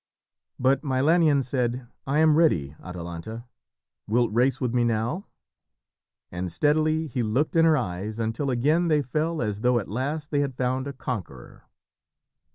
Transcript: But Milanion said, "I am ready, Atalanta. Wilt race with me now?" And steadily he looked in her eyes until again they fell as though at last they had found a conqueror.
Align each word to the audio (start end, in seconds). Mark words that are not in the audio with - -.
But 0.57 0.81
Milanion 0.83 1.43
said, 1.43 1.85
"I 2.07 2.17
am 2.21 2.35
ready, 2.35 2.73
Atalanta. 2.83 3.45
Wilt 4.07 4.33
race 4.33 4.59
with 4.59 4.73
me 4.73 4.83
now?" 4.83 5.27
And 6.31 6.51
steadily 6.51 7.05
he 7.05 7.21
looked 7.21 7.55
in 7.55 7.65
her 7.65 7.77
eyes 7.77 8.17
until 8.17 8.49
again 8.49 8.87
they 8.87 9.03
fell 9.03 9.43
as 9.43 9.61
though 9.61 9.77
at 9.77 9.87
last 9.87 10.31
they 10.31 10.39
had 10.39 10.55
found 10.57 10.87
a 10.87 10.93
conqueror. 10.93 11.65